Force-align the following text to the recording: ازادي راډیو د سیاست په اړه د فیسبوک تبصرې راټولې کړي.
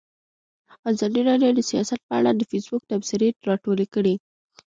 ازادي 0.91 1.21
راډیو 1.29 1.51
د 1.55 1.59
سیاست 1.69 1.99
په 2.07 2.13
اړه 2.19 2.31
د 2.35 2.41
فیسبوک 2.49 2.81
تبصرې 2.91 3.27
راټولې 3.49 3.85
کړي. 3.93 4.15